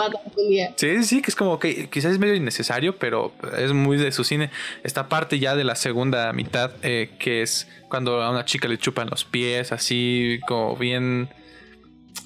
[0.75, 4.23] Sí, sí, que es como que quizás es medio innecesario, pero es muy de su
[4.23, 4.49] cine.
[4.83, 8.77] Esta parte ya de la segunda mitad, eh, que es cuando a una chica le
[8.77, 11.29] chupan los pies, así como bien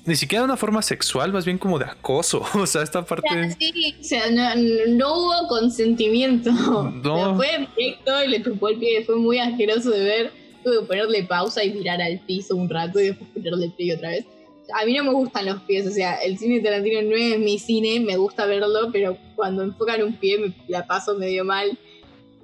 [0.06, 2.44] ni siquiera de una forma sexual, más bien como de acoso.
[2.56, 3.28] O sea, esta parte.
[3.58, 4.56] Sí, o sea,
[4.88, 6.52] no, hubo consentimiento.
[6.52, 7.36] No.
[7.36, 9.04] fue directo y le chupó el pie.
[9.06, 10.32] Fue muy asqueroso de ver.
[10.64, 13.96] Tuve que ponerle pausa y mirar al piso un rato y después ponerle el pie
[13.96, 14.26] otra vez.
[14.74, 17.60] A mí no me gustan los pies, o sea, el cine Tarantino no es mi
[17.60, 21.78] cine, me gusta verlo, pero cuando enfocan un pie me la paso medio mal.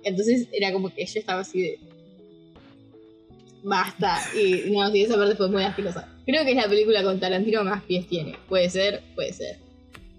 [0.03, 1.79] Entonces era como que yo estaba así de.
[3.63, 4.17] Basta.
[4.35, 6.07] Y no, sí, esa parte fue muy asquerosa.
[6.25, 8.35] Creo que es la película con Tarantino más pies tiene.
[8.47, 9.57] Puede ser, puede ser.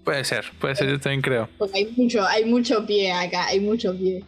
[0.04, 1.48] Puede ser, puede ser, yo también creo.
[1.58, 4.24] Porque hay mucho, hay mucho pie acá, hay mucho pie.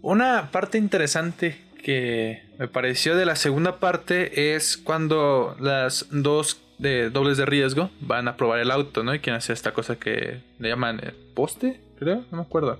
[0.00, 7.08] Una parte interesante que me pareció de la segunda parte es cuando las dos de
[7.10, 9.14] dobles de riesgo van a probar el auto, ¿no?
[9.14, 12.78] Y quieren hacer esta cosa que le llaman el poste, creo, no me acuerdo.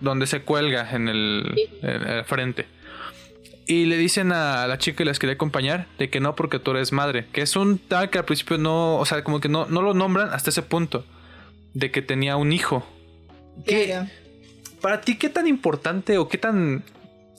[0.00, 2.66] Donde se cuelga en el, en el frente.
[3.66, 6.70] Y le dicen a la chica que les quería acompañar de que no porque tú
[6.70, 7.26] eres madre.
[7.32, 9.92] Que es un tal que al principio no, o sea, como que no, no lo
[9.92, 11.04] nombran hasta ese punto.
[11.74, 12.86] De que tenía un hijo.
[13.66, 14.06] ¿Qué,
[14.80, 16.84] para ti, ¿qué tan importante o qué tan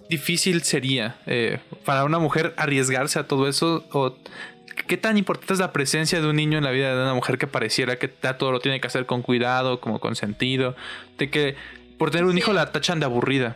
[0.09, 3.85] difícil sería eh, para una mujer arriesgarse a todo eso?
[3.91, 4.15] ¿O
[4.87, 7.37] qué tan importante es la presencia de un niño en la vida de una mujer
[7.37, 10.75] que pareciera que todo lo tiene que hacer con cuidado, como con sentido?
[11.17, 11.55] De que
[11.97, 13.55] por tener un hijo la tachan de aburrida.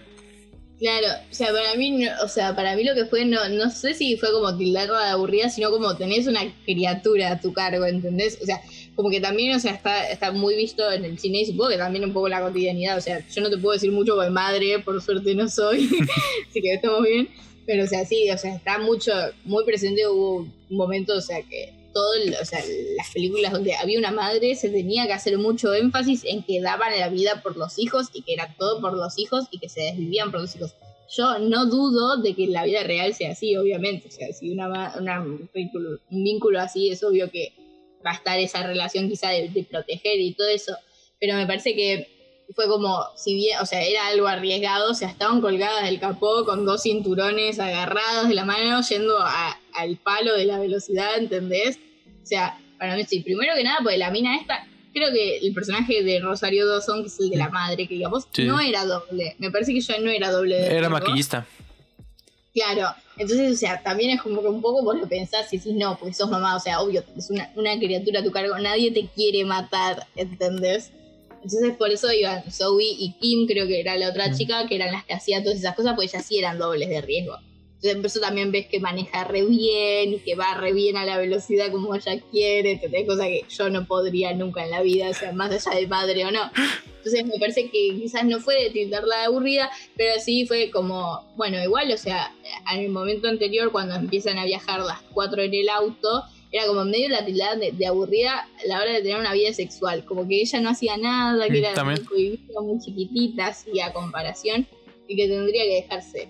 [0.79, 3.93] Claro, o sea, para mí, o sea, para mí lo que fue, no, no sé
[3.93, 8.37] si fue como tildarla de aburrida, sino como tenés una criatura a tu cargo, ¿entendés?
[8.41, 8.59] O sea,
[8.95, 11.77] como que también, o sea, está, está muy visto en el cine y supongo que
[11.77, 14.79] también un poco la cotidianidad, o sea, yo no te puedo decir mucho de madre,
[14.79, 15.89] por suerte no soy,
[16.49, 17.29] así que estamos bien,
[17.65, 19.11] pero o sea, sí, o sea, está mucho,
[19.45, 22.59] muy presente, hubo un momento, o sea, que todo, o sea,
[22.97, 26.91] las películas donde había una madre se tenía que hacer mucho énfasis en que daban
[26.99, 29.81] la vida por los hijos y que era todo por los hijos y que se
[29.81, 30.73] desvivían por los hijos.
[31.15, 34.07] Yo no dudo de que la vida real sea así, obviamente.
[34.07, 35.49] O sea, si una, un,
[36.09, 37.53] vínculo, así es obvio que
[38.05, 40.75] va a estar esa relación quizá de, de proteger y todo eso.
[41.19, 42.13] Pero me parece que
[42.55, 46.45] fue como, si bien, o sea, era algo arriesgado, o sea, estaban colgadas del capó
[46.45, 51.79] con dos cinturones agarrados de la mano, yendo al palo de la velocidad, ¿entendés?
[52.21, 55.53] O sea, para mí sí, primero que nada, pues la mina esta, creo que el
[55.53, 59.35] personaje de Rosario Dawson, que es el de la madre, que digamos, no era doble.
[59.39, 60.55] Me parece que ya no era doble.
[60.55, 61.45] De era maquillista.
[62.53, 62.87] Claro,
[63.17, 65.97] entonces, o sea, también es como que un poco vos lo pensás y decís, no,
[65.97, 69.07] porque sos mamá, o sea, obvio, es una, una criatura a tu cargo, nadie te
[69.07, 70.91] quiere matar, ¿entendés?
[71.43, 74.37] Entonces por eso iban Zoe y Kim, creo que era la otra mm.
[74.37, 77.01] chica, que eran las que hacían todas esas cosas, pues ellas sí eran dobles de
[77.01, 77.37] riesgo.
[77.83, 81.05] Entonces por eso también ves que maneja re bien y que va re bien a
[81.05, 85.09] la velocidad como ella quiere, es cosa que yo no podría nunca en la vida,
[85.09, 86.49] o sea, más allá de madre o no.
[86.97, 91.29] Entonces me parece que quizás no fue de tildarla de aburrida, pero sí fue como,
[91.35, 92.33] bueno, igual, o sea,
[92.73, 96.85] en el momento anterior cuando empiezan a viajar las cuatro en el auto, era como
[96.85, 100.39] medio la tildada de, aburrida a la hora de tener una vida sexual, como que
[100.39, 104.65] ella no hacía nada, que era muy, muy chiquitita, así a comparación,
[105.05, 106.29] y que tendría que dejarse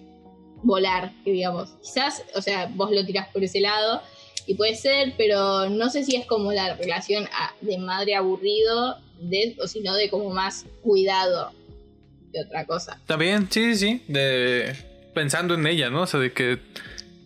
[0.64, 1.76] volar, digamos.
[1.82, 4.02] Quizás, o sea, vos lo tirás por ese lado,
[4.46, 7.28] y puede ser, pero no sé si es como la relación
[7.62, 11.52] de madre aburrido, de, o sino de como más cuidado
[12.32, 13.00] de otra cosa.
[13.06, 14.76] También, sí, sí, de
[15.14, 16.02] pensando en ella, ¿no?
[16.02, 16.60] O sea, de que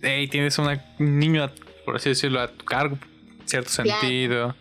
[0.01, 0.67] hey, tienes un
[0.99, 1.49] niño
[1.87, 2.99] por así decirlo, a tu cargo,
[3.45, 4.53] cierto sentido.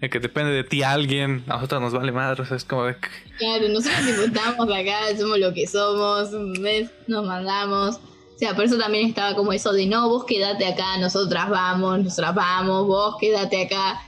[0.00, 2.84] De que depende de ti alguien, a nosotros nos vale madre, o sea, es como
[2.84, 2.96] de.
[3.38, 6.30] Claro, nosotros estamos acá, somos lo que somos,
[6.60, 6.90] ¿ves?
[7.06, 7.96] nos mandamos.
[7.96, 12.00] O sea, por eso también estaba como eso de no, vos quédate acá, nosotras vamos,
[12.00, 14.02] nosotras vamos, vos quédate acá,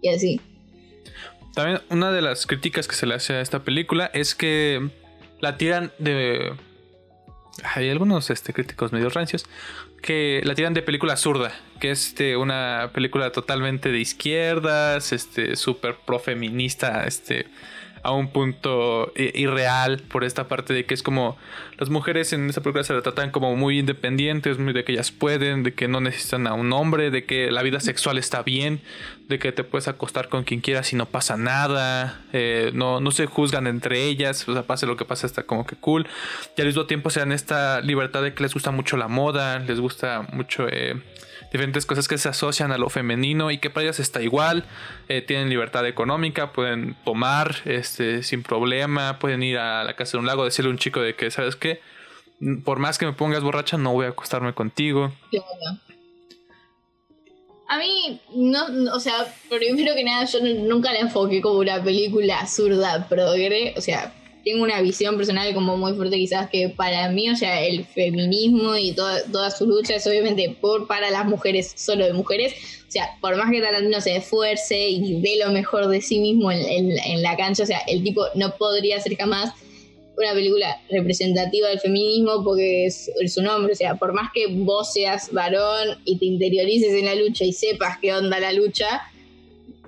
[0.00, 0.40] y así.
[1.54, 4.90] También una de las críticas que se le hace a esta película es que
[5.40, 6.54] la tiran de...
[7.74, 9.46] Hay algunos este, críticos medio rancios
[10.06, 15.56] que la tiran de película zurda, que es este, una película totalmente de izquierdas, este,
[15.56, 17.46] súper profeminista, este,
[18.02, 21.36] a un punto irreal por esta parte de que es como
[21.78, 25.10] las mujeres en esta película se la tratan como muy independientes, muy de que ellas
[25.10, 28.80] pueden, de que no necesitan a un hombre, de que la vida sexual está bien,
[29.28, 33.10] de que te puedes acostar con quien quieras y no pasa nada, eh, no, no
[33.10, 36.06] se juzgan entre ellas, o sea, pase lo que pase, está como que cool.
[36.56, 39.58] Y al mismo tiempo se dan esta libertad de que les gusta mucho la moda,
[39.58, 40.96] les gusta mucho eh,
[41.52, 44.64] diferentes cosas que se asocian a lo femenino y que para ellas está igual,
[45.08, 50.18] eh, tienen libertad económica, pueden tomar este, sin problema, pueden ir a la casa de
[50.18, 51.65] un lago, decirle a un chico de que, ¿sabes qué?
[52.64, 55.12] Por más que me pongas borracha, no voy a acostarme contigo.
[57.68, 62.40] A mí, no, o sea, primero que nada, yo nunca la enfoqué como una película
[62.40, 63.74] absurda, progre.
[63.76, 67.62] O sea, tengo una visión personal como muy fuerte, quizás que para mí, o sea,
[67.64, 72.12] el feminismo y toda, toda su lucha es obviamente por para las mujeres, solo de
[72.12, 72.54] mujeres.
[72.86, 76.52] O sea, por más que Tarantino se esfuerce y dé lo mejor de sí mismo
[76.52, 79.52] en la cancha, o sea, el tipo no podría ser jamás
[80.16, 84.92] una película representativa del feminismo porque es, su nombre, o sea, por más que vos
[84.92, 89.02] seas varón y te interiorices en la lucha y sepas qué onda la lucha,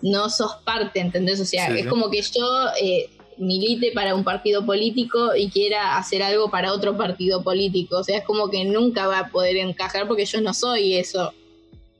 [0.03, 1.41] no sos parte, ¿entendés?
[1.41, 6.23] O sea, es como que yo eh, milite para un partido político y quiera hacer
[6.23, 10.07] algo para otro partido político, o sea, es como que nunca va a poder encajar
[10.07, 11.33] porque yo no soy eso.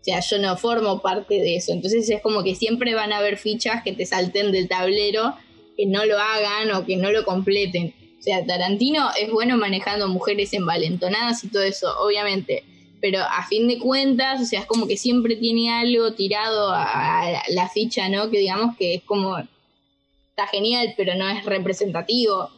[0.01, 1.73] O sea, yo no formo parte de eso.
[1.73, 5.35] Entonces es como que siempre van a haber fichas que te salten del tablero,
[5.77, 7.95] que no lo hagan o que no lo completen.
[8.19, 12.65] O sea, Tarantino es bueno manejando mujeres envalentonadas y todo eso, obviamente.
[13.01, 17.43] Pero a fin de cuentas, o sea, es como que siempre tiene algo tirado a
[17.51, 18.29] la ficha, ¿no?
[18.31, 19.39] Que digamos que es como.
[19.39, 22.51] Está genial, pero no es representativo.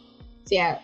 [0.44, 0.82] O sea,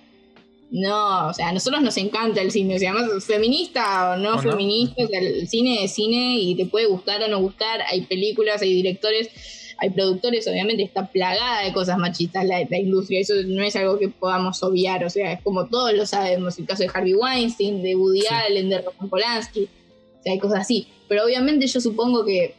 [0.70, 4.38] no, o sea, a nosotros nos encanta el cine, o sea, más feminista o no,
[4.38, 8.02] feminista, o sea, el cine es cine y te puede gustar o no gustar, hay
[8.02, 9.30] películas, hay directores
[9.78, 14.08] hay productores, obviamente está plagada de cosas machistas la, industria, eso no es algo que
[14.08, 17.94] podamos obviar, o sea, es como todos lo sabemos, el caso de Harvey Weinstein, de
[17.94, 22.54] Woody Allen, de Roman Polanski, o sea, hay cosas así, pero obviamente yo supongo que,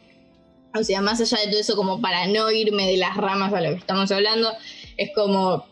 [0.78, 3.60] o sea, más allá de todo eso, como para no irme de las ramas a
[3.60, 4.50] lo que estamos hablando,
[4.96, 5.64] es como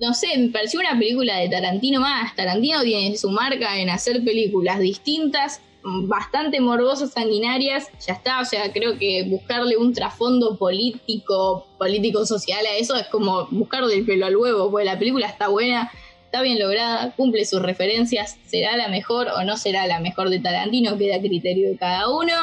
[0.00, 2.34] no sé, me pareció una película de Tarantino más.
[2.34, 8.72] Tarantino tiene su marca en hacer películas distintas bastante morbosas, sanguinarias, ya está, o sea,
[8.72, 14.36] creo que buscarle un trasfondo político, político-social a eso es como buscarle el pelo al
[14.36, 15.90] huevo, porque la película está buena,
[16.24, 20.40] está bien lograda, cumple sus referencias, será la mejor o no será la mejor de
[20.40, 22.34] Tarantino, queda a criterio de cada uno,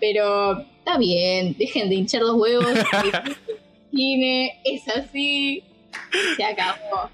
[0.00, 2.66] pero está bien, dejen de hinchar los huevos,
[3.92, 5.62] cine, es así,
[6.36, 7.10] se acabó.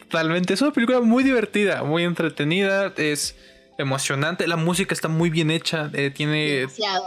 [0.00, 3.36] Totalmente, es una película muy divertida, muy entretenida, es
[3.78, 4.46] emocionante.
[4.46, 5.90] La música está muy bien hecha.
[5.94, 6.66] Eh, tiene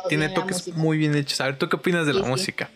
[0.10, 1.40] tiene toques muy bien hechos.
[1.42, 2.70] A ver, ¿tú qué opinas de la música?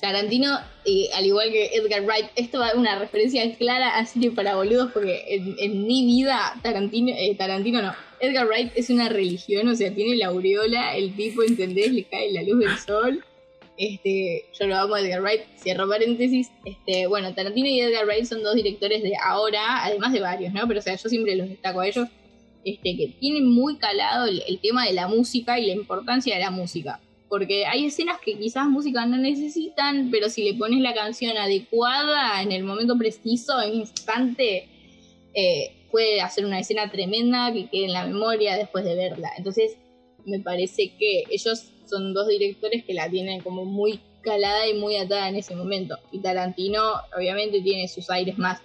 [0.00, 5.24] Tarantino, al igual que Edgar Wright, esto va una referencia clara así para boludos, porque
[5.58, 10.16] en, mi vida Tarantino, eh, Tarantino no, Edgar Wright es una religión, o sea, tiene
[10.16, 11.92] la aureola, el tipo, ¿entendés?
[11.92, 13.24] Le cae la luz del sol.
[13.76, 16.50] Este, yo lo amo a Edgar Wright, cierro paréntesis.
[16.64, 20.66] Este, bueno, Tarantino y Edgar Wright son dos directores de ahora, además de varios, ¿no?
[20.68, 22.08] Pero o sea, yo siempre los destaco a ellos
[22.70, 26.50] este, que tiene muy calado el, tema de la música y la importancia de la
[26.50, 27.00] música.
[27.28, 32.42] Porque hay escenas que quizás música no necesitan, pero si le pones la canción adecuada
[32.42, 34.68] en el momento preciso, en instante,
[35.34, 39.30] eh, puede hacer una escena tremenda que quede en la memoria después de verla.
[39.36, 39.76] Entonces,
[40.24, 44.96] me parece que ellos son dos directores que la tienen como muy calada y muy
[44.96, 45.98] atada en ese momento.
[46.12, 46.82] Y Tarantino,
[47.16, 48.60] obviamente, tiene sus aires más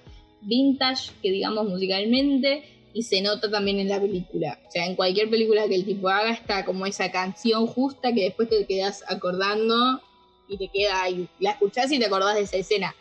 [0.46, 2.64] vintage que digamos musicalmente,
[2.94, 4.60] y se nota también en la película.
[4.68, 8.24] O sea, en cualquier película que el tipo haga está como esa canción justa que
[8.24, 10.02] después te quedas acordando
[10.48, 11.28] y te queda ahí.
[11.40, 12.96] La escuchás y te acordás de esa escena.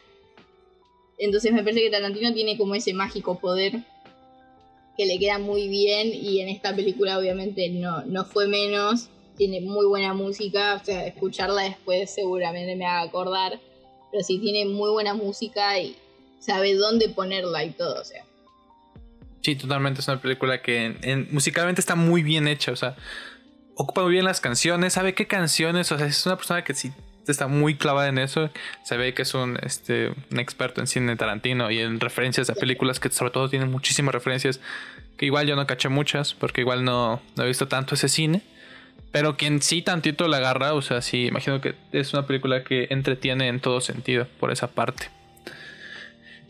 [1.19, 3.83] Entonces me parece que Tarantino tiene como ese mágico poder
[4.97, 9.09] que le queda muy bien y en esta película obviamente no, no fue menos.
[9.37, 13.61] Tiene muy buena música, o sea, escucharla después seguramente me haga acordar.
[14.11, 15.97] Pero sí tiene muy buena música y
[16.39, 18.27] sabe dónde ponerla y todo, o sea.
[19.43, 20.01] Sí, totalmente.
[20.01, 22.73] Es una película que musicalmente está muy bien hecha.
[22.73, 22.97] O sea,
[23.75, 24.93] ocupa muy bien las canciones.
[24.93, 25.91] Sabe qué canciones.
[25.91, 26.93] O sea, es una persona que sí
[27.27, 28.51] está muy clavada en eso.
[28.85, 32.55] Se ve que es un, este, un experto en cine Tarantino y en referencias a
[32.55, 34.61] películas que sobre todo tienen muchísimas referencias.
[35.17, 38.43] Que igual yo no caché muchas porque igual no, no he visto tanto ese cine.
[39.11, 42.87] Pero quien sí tantito la agarra, o sea, sí, imagino que es una película que
[42.91, 45.11] entretiene en todo sentido por esa parte.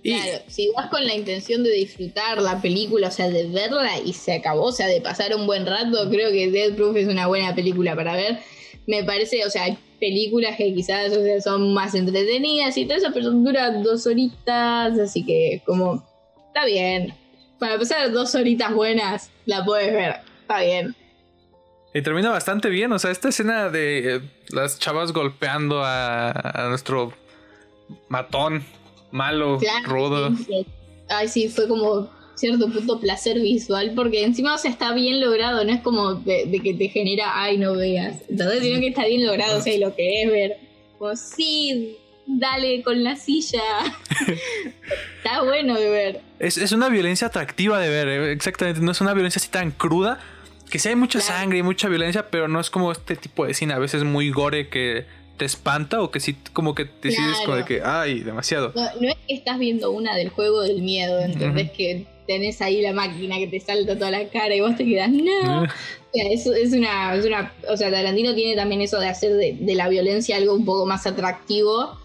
[0.02, 4.12] Claro, si vas con la intención de disfrutar la película, o sea, de verla y
[4.12, 7.28] se acabó, o sea, de pasar un buen rato, creo que Dead Proof es una
[7.28, 8.38] buena película para ver.
[8.86, 11.12] Me parece, o sea, hay películas que quizás
[11.44, 16.04] son más entretenidas y todo eso, pero duran dos horitas, así que como,
[16.48, 17.14] está bien.
[17.60, 20.96] Para pasar dos horitas buenas, la puedes ver, está bien.
[21.94, 27.12] Y termina bastante bien, o sea, esta escena de eh, las chavas golpeando a, nuestro
[28.08, 28.64] matón
[29.12, 30.30] malo, rudo.
[31.08, 35.64] Ay, sí, fue como cierto punto placer visual, porque encima o sea, está bien logrado,
[35.64, 38.16] no es como de, que te genera, ay, no veas.
[38.28, 40.56] Entonces, sino que está bien logrado, o sea, y lo querés ver.
[40.98, 43.62] Como, sí, dale con la silla.
[45.16, 46.20] está bueno de ver.
[46.38, 49.70] Es, es, una violencia atractiva de ver, eh, exactamente, no es una violencia así tan
[49.70, 50.18] cruda,
[50.70, 53.52] que sí hay mucha sangre y mucha violencia, pero no es como este tipo de
[53.52, 55.04] cine a veces muy gore que
[55.42, 58.72] te espanta o que sí como que decides como de que, ay, demasiado.
[58.76, 61.72] No, es que estás viendo una del juego del miedo, ¿entendés?
[61.72, 65.10] Que tenés ahí la máquina que te salta toda la cara y vos te quedas,
[65.10, 65.64] no.
[66.14, 69.74] eso es una, es una, o sea, Tarantino tiene también eso de hacer de, de,
[69.74, 71.96] la violencia algo un poco más atractivo, o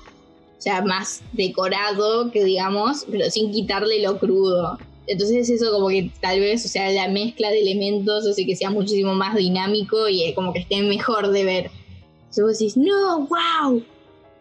[0.58, 4.80] sea, más decorado, que digamos, pero sin quitarle lo crudo.
[5.06, 8.72] Entonces eso como que tal vez, o sea, la mezcla de elementos hace que sea
[8.72, 11.72] muchísimo más dinámico y como que esté mejor de ver.
[12.30, 13.84] Entonces vos decís, no, wow,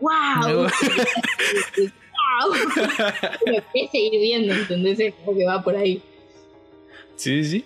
[0.01, 0.63] wow.
[0.63, 0.69] wow.
[3.45, 5.15] Pero que seguir viendo, ¿entendés?
[5.25, 6.03] Como que va por ahí.
[7.17, 7.65] Sí, sí.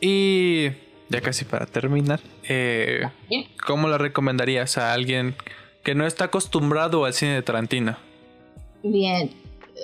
[0.00, 0.70] Y
[1.08, 3.08] ya casi para terminar, eh,
[3.64, 5.36] ¿cómo la recomendarías a alguien
[5.82, 7.96] que no está acostumbrado al cine de Tarantino?
[8.82, 9.30] Bien,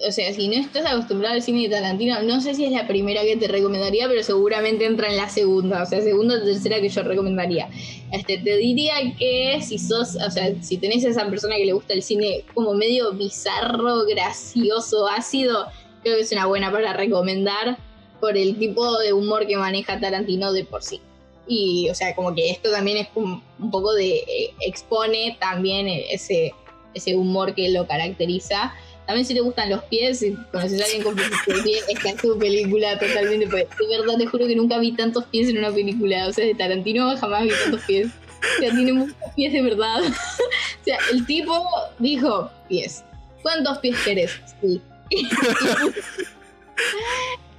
[0.06, 2.86] o sea, si no estás acostumbrado al cine de Tarantino, no sé si es la
[2.86, 6.80] primera que te recomendaría, pero seguramente entra en la segunda, o sea, segunda o tercera
[6.80, 7.68] que yo recomendaría.
[8.10, 11.72] Este, te diría que si sos, o sea, si tenés a esa persona que le
[11.72, 15.66] gusta el cine como medio bizarro, gracioso, ácido,
[16.02, 17.78] creo que es una buena para recomendar
[18.20, 21.00] por el tipo de humor que maneja Tarantino de por sí.
[21.46, 25.86] Y, o sea, como que esto también es un, un poco de, eh, expone también
[25.88, 26.54] ese,
[26.94, 28.72] ese humor que lo caracteriza
[29.12, 32.38] también si te gustan los pies, si conoces a alguien con pies esta es tu
[32.38, 33.46] película totalmente.
[33.46, 36.28] Pues, de verdad, te juro que nunca vi tantos pies en una película.
[36.28, 38.08] O sea, de Tarantino jamás vi tantos pies.
[38.08, 40.00] O sea, tiene muchos pies de verdad.
[40.80, 41.62] o sea, el tipo
[41.98, 43.04] dijo pies.
[43.42, 44.40] ¿Cuántos pies querés?
[44.62, 44.80] Sí.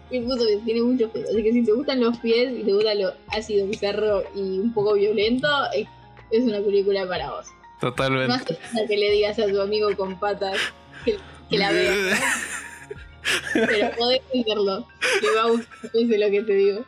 [0.09, 1.29] y puso que tiene muchos pies.
[1.29, 4.73] Así que si te gustan los pies y te gusta lo ácido, bizarro y un
[4.73, 5.47] poco violento,
[6.31, 7.45] es una película para vos.
[7.79, 8.27] Totalmente.
[8.27, 10.57] No hace que le digas a tu amigo con patas
[11.05, 11.17] que
[11.53, 12.19] que la vea.
[13.53, 14.87] Pero podés entenderlo.
[15.21, 16.85] Te va a gustar, es lo que te digo.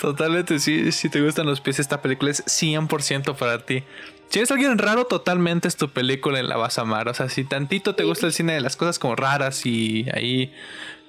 [0.00, 3.84] Totalmente, sí, si te gustan los pies, esta película es 100% para ti.
[4.28, 7.08] Si eres alguien raro, totalmente es tu película y la vas a amar.
[7.08, 10.52] O sea, si tantito te gusta el cine de las cosas como raras y ahí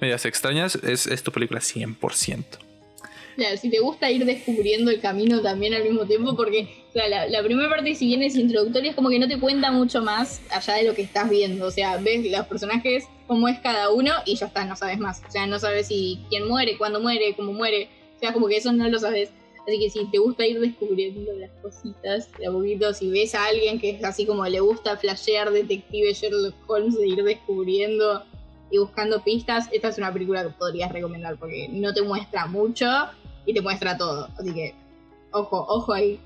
[0.00, 2.67] medias extrañas, es, es tu película 100%
[3.56, 7.94] si te gusta ir descubriendo el camino también al mismo tiempo, porque la, primera parte,
[7.94, 10.94] si bien es introductoria, es como que no te cuenta mucho más allá de lo
[10.94, 11.66] que estás viendo.
[11.66, 15.22] O sea, ves los personajes, cómo es cada uno y ya está, no sabes más.
[15.26, 17.88] O sea, no sabes si quién muere, cuándo muere, cómo muere.
[18.16, 19.30] O sea, como que eso no lo sabes.
[19.66, 23.44] Así que si te gusta ir descubriendo las cositas de a poquito, si ves a
[23.44, 28.24] alguien que es así como le gusta flashear detective Sherlock Holmes, de ir descubriendo
[28.70, 32.86] y buscando pistas, esta es una película que podrías recomendar porque no te muestra mucho,
[33.48, 34.28] y te muestra todo.
[34.38, 34.74] Así que,
[35.32, 36.20] ojo, ojo ahí.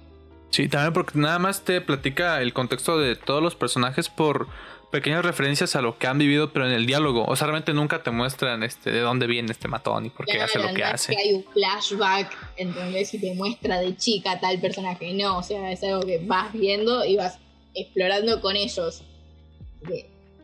[0.51, 4.49] Sí, también porque nada más te platica el contexto de todos los personajes por
[4.91, 7.25] pequeñas referencias a lo que han vivido, pero en el diálogo.
[7.25, 10.43] O sea, realmente nunca te muestran este de dónde viene este matón y por qué
[10.43, 11.15] hace lo que hace.
[11.15, 15.15] Que hay un flashback, entonces, y te muestra de chica tal personaje.
[15.15, 17.39] No, o sea, es algo que vas viendo y vas
[17.73, 19.05] explorando con ellos.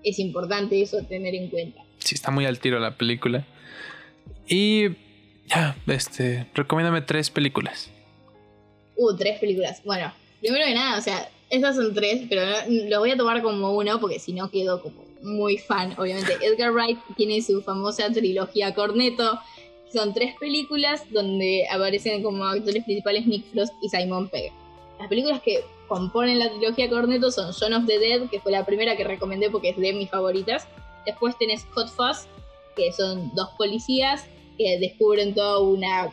[0.04, 1.82] Es importante eso tener en cuenta.
[1.98, 3.44] Sí, está muy al tiro la película.
[4.46, 4.96] Y
[5.48, 7.90] ya, este, recomiéndame tres películas.
[8.96, 9.82] Uh, tres películas.
[9.84, 13.72] Bueno, primero que nada, o sea, estas son tres, pero lo voy a tomar como
[13.72, 16.36] uno porque si no quedo como muy fan, obviamente.
[16.42, 19.38] Edgar Wright tiene su famosa trilogía Corneto.
[19.92, 24.52] Son tres películas donde aparecen como actores principales Nick Frost y Simon Pegg.
[24.98, 28.66] Las películas que componen la trilogía Corneto son Son of the Dead, que fue la
[28.66, 30.68] primera que recomendé porque es de mis favoritas.
[31.06, 32.26] Después tenés Hot Fuzz,
[32.76, 34.26] que son dos policías
[34.58, 36.12] que descubren todo una,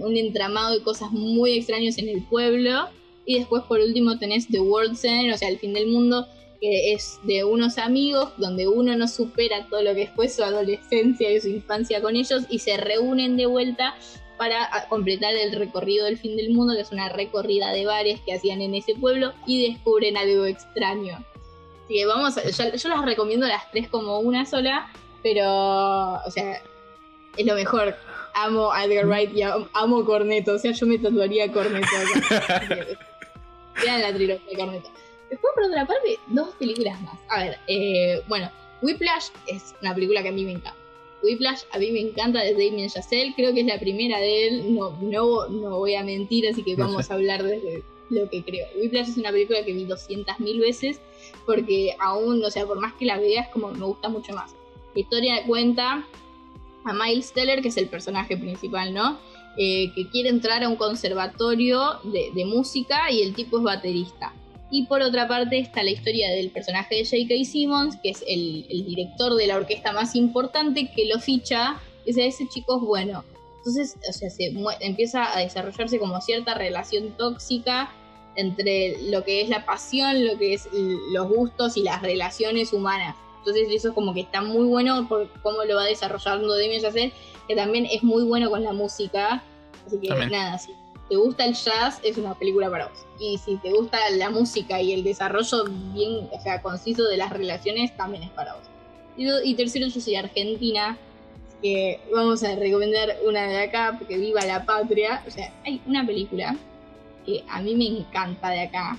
[0.00, 2.88] un entramado de cosas muy extrañas en el pueblo.
[3.24, 6.28] Y después por último tenés The World Center, o sea, el fin del mundo,
[6.60, 11.30] que es de unos amigos donde uno no supera todo lo que fue su adolescencia
[11.30, 13.96] y su infancia con ellos y se reúnen de vuelta
[14.38, 18.34] para completar el recorrido del fin del mundo, que es una recorrida de bares que
[18.34, 21.16] hacían en ese pueblo y descubren algo extraño.
[21.84, 24.92] Así que vamos, yo, yo las recomiendo las tres como una sola,
[25.22, 26.60] pero, o sea,
[27.36, 27.94] es lo mejor.
[28.34, 30.54] Amo a Edgar Wright y amo Corneto.
[30.54, 31.86] O sea, yo me tatuaría Corneto
[33.82, 34.90] Vean la trilogía de Corneto.
[35.30, 37.18] Después, por otra parte, dos películas más.
[37.28, 38.50] A ver, eh, bueno,
[38.82, 40.76] Whiplash es una película que a mí me encanta.
[41.22, 44.74] Whiplash a mí me encanta de Damien Chazelle, creo que es la primera de él,
[44.74, 48.66] no, no, no voy a mentir, así que vamos a hablar desde lo que creo.
[48.76, 51.00] Whiplash es una película que vi 200.000 veces
[51.44, 54.54] porque aún, o sea, por más que la veas, como me gusta mucho más.
[54.94, 56.06] La historia cuenta
[56.86, 59.18] a Miles Teller, que es el personaje principal, ¿no?
[59.58, 64.34] Eh, que quiere entrar a un conservatorio de, música y el tipo es baterista.
[64.70, 67.44] Y por otra parte está la historia del personaje de J.K.
[67.44, 72.46] Simmons, que es el, director de la orquesta más importante, que lo ficha, y ese
[72.48, 73.24] chico es bueno.
[73.58, 77.90] Entonces, o sea, se empieza a desarrollarse como cierta relación tóxica
[78.36, 80.68] entre lo que es la pasión, lo que es
[81.12, 83.16] los gustos y las relaciones humanas.
[83.46, 87.12] Entonces eso es como que está muy bueno por cómo lo va desarrollando Damien Chazelle,
[87.46, 89.44] que también es muy bueno con la música.
[89.86, 90.72] Así que nada, si
[91.08, 93.06] te gusta el jazz, es una película para vos.
[93.20, 97.30] Y si te gusta la música y el desarrollo bien, o sea, conciso de las
[97.30, 98.64] relaciones, también es para vos.
[99.16, 100.98] Y, tercero, yo soy argentina,
[101.62, 105.22] que vamos a recomendar una de acá, porque viva la patria.
[105.24, 106.56] O sea, hay una película
[107.24, 108.98] que a mí me encanta de acá,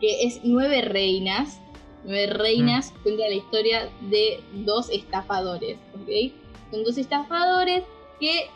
[0.00, 1.60] que es Nueve Reinas.
[2.06, 3.02] Nueve Reinas mm.
[3.02, 6.32] cuenta la historia de dos estafadores, ¿ok?
[6.70, 7.82] Son dos estafadores
[8.18, 8.48] que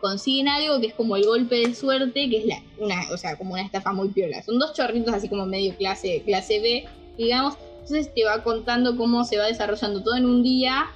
[0.00, 3.36] consiguen algo que es como el golpe de suerte, que es la, una, o sea,
[3.36, 4.42] como una estafa muy piola.
[4.42, 6.84] Son dos chorritos así como medio clase, clase B,
[7.16, 7.54] digamos.
[7.80, 10.86] Entonces te va contando cómo se va desarrollando todo en un día,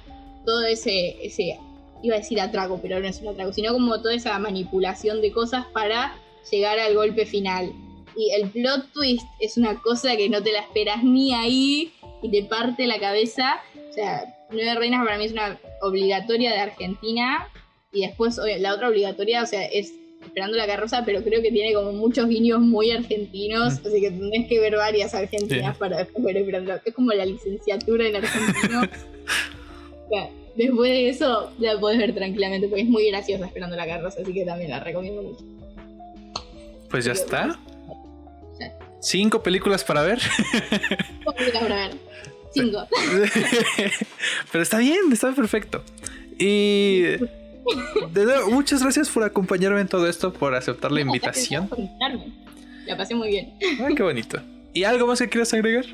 [0.45, 1.59] todo ese, ese,
[2.03, 5.31] iba a decir atraco, pero no es un atraco, sino como toda esa manipulación de
[5.31, 6.15] cosas para
[6.51, 7.73] llegar al golpe final.
[8.15, 11.91] Y el plot twist es una cosa que no te la esperas ni ahí
[12.21, 13.61] y te parte la cabeza.
[13.89, 17.47] O sea, Nueve Reinas para mí es una obligatoria de Argentina.
[17.91, 19.93] Y después la otra obligatoria, o sea, es
[20.25, 23.73] Esperando la carroza, pero creo que tiene como muchos guiños muy argentinos.
[23.85, 26.79] Así que tendrás que ver varias argentinas para ver Esperando.
[26.85, 28.81] Es como la licenciatura en argentino.
[30.55, 34.21] después de eso la puedes ver tranquilamente porque es muy graciosa Esperando la carroza.
[34.21, 35.43] Así que también la recomiendo mucho.
[36.89, 37.59] Pues ya está.
[38.99, 40.19] Cinco películas para ver.
[41.35, 41.97] películas para ver.
[42.53, 42.87] Cinco.
[44.51, 45.83] Pero está bien, está perfecto.
[46.37, 47.01] Y
[48.11, 51.69] de nuevo, muchas gracias por acompañarme en todo esto, por aceptar la invitación.
[52.85, 53.53] La pasé muy bien.
[53.83, 54.41] Ay, qué bonito.
[54.73, 55.85] ¿Y algo más que quieras agregar?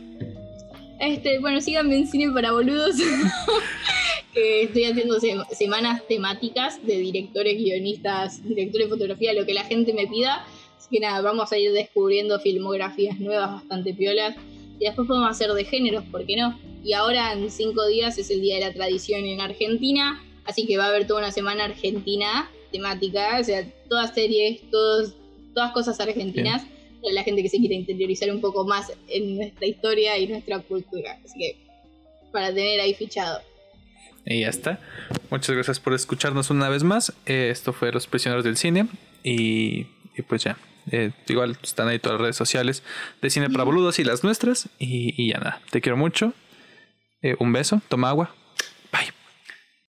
[0.99, 2.95] Este, bueno, síganme en cine para boludos.
[4.35, 5.17] estoy haciendo
[5.51, 10.45] semanas temáticas de directores, guionistas, directores de fotografía, lo que la gente me pida
[10.87, 14.35] que nada, vamos a ir descubriendo filmografías nuevas bastante piolas.
[14.79, 16.57] Y después podemos hacer de géneros, ¿por qué no?
[16.83, 20.77] Y ahora en cinco días es el Día de la Tradición en Argentina, así que
[20.77, 25.13] va a haber toda una semana argentina temática, o sea, todas series, todos,
[25.53, 26.65] todas cosas argentinas,
[27.01, 30.59] para la gente que se quiere interiorizar un poco más en nuestra historia y nuestra
[30.59, 31.17] cultura.
[31.25, 31.57] Así que,
[32.31, 33.41] para tener ahí fichado.
[34.25, 34.79] Y ya está.
[35.29, 37.13] Muchas gracias por escucharnos una vez más.
[37.25, 38.87] Eh, esto fue Los Prisioneros del Cine.
[39.23, 40.57] Y, y pues ya.
[40.91, 42.83] Eh, igual están ahí todas las redes sociales
[43.21, 44.69] de Cine para Boludos y las nuestras.
[44.79, 45.61] Y, ya nada.
[45.71, 46.33] Te quiero mucho.
[47.21, 47.81] Eh, un beso.
[47.89, 48.33] Toma agua.